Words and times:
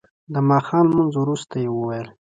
د 0.33 0.35
ماښام 0.49 0.85
لمونځ 0.89 1.13
وروسته 1.17 1.55
یې 1.63 1.69
وویل. 1.71 2.07